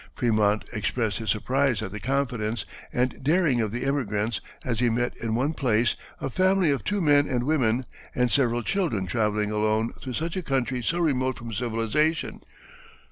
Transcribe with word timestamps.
Frémont 0.17 0.63
expressed 0.73 1.19
his 1.19 1.29
surprise 1.29 1.83
at 1.83 1.91
the 1.91 1.99
confidence 1.99 2.65
and 2.91 3.23
daring 3.23 3.61
of 3.61 3.71
the 3.71 3.85
emigrants 3.85 4.41
as 4.65 4.79
he 4.79 4.89
met 4.89 5.15
in 5.17 5.35
one 5.35 5.53
place 5.53 5.93
"a 6.19 6.27
family 6.27 6.71
of 6.71 6.83
two 6.83 7.01
men 7.01 7.27
and 7.27 7.43
women 7.43 7.85
and 8.15 8.31
several 8.31 8.63
children 8.63 9.05
travelling 9.05 9.51
alone 9.51 9.93
through 10.01 10.13
such 10.13 10.35
a 10.35 10.41
country 10.41 10.81
so 10.81 10.97
remote 10.97 11.37
from 11.37 11.53
civilization." 11.53 12.41